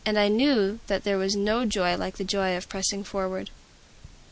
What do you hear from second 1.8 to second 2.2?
like